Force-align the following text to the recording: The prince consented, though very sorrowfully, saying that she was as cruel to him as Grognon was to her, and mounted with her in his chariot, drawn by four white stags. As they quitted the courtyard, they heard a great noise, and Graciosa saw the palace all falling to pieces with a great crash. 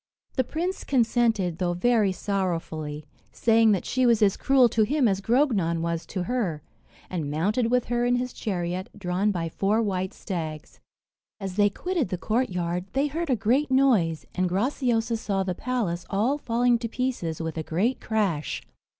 The 0.33 0.43
prince 0.43 0.83
consented, 0.83 1.59
though 1.59 1.75
very 1.75 2.11
sorrowfully, 2.11 3.05
saying 3.31 3.71
that 3.73 3.85
she 3.85 4.07
was 4.07 4.23
as 4.23 4.35
cruel 4.35 4.67
to 4.69 4.81
him 4.81 5.07
as 5.07 5.21
Grognon 5.21 5.81
was 5.83 6.07
to 6.07 6.23
her, 6.23 6.63
and 7.07 7.29
mounted 7.29 7.69
with 7.69 7.85
her 7.85 8.03
in 8.03 8.15
his 8.15 8.33
chariot, 8.33 8.89
drawn 8.97 9.29
by 9.29 9.47
four 9.47 9.79
white 9.79 10.15
stags. 10.15 10.79
As 11.39 11.55
they 11.55 11.69
quitted 11.69 12.09
the 12.09 12.17
courtyard, 12.17 12.85
they 12.93 13.05
heard 13.05 13.29
a 13.29 13.35
great 13.35 13.69
noise, 13.69 14.25
and 14.33 14.49
Graciosa 14.49 15.17
saw 15.17 15.43
the 15.43 15.53
palace 15.53 16.07
all 16.09 16.39
falling 16.39 16.79
to 16.79 16.89
pieces 16.89 17.39
with 17.39 17.55
a 17.55 17.61
great 17.61 17.99
crash. 18.01 18.63